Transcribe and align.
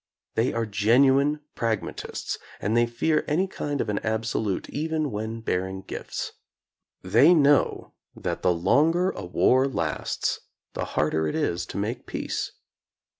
They 0.33 0.51
are 0.51 0.65
genuine 0.65 1.41
pragmatists 1.53 2.39
and 2.59 2.75
they 2.75 2.87
fear 2.87 3.23
any 3.27 3.45
kind 3.45 3.79
of 3.79 3.87
an 3.87 3.99
absolute, 3.99 4.67
even 4.71 5.11
when 5.11 5.41
bear 5.41 5.67
ing 5.67 5.81
gifts. 5.83 6.31
They 7.03 7.35
know 7.35 7.93
that 8.15 8.41
the 8.41 8.51
longer 8.51 9.11
a 9.11 9.23
war 9.23 9.67
lasts 9.67 10.39
the 10.73 10.85
harder 10.97 11.27
it 11.27 11.35
is 11.35 11.67
to 11.67 11.77
make 11.77 12.07
peace. 12.07 12.51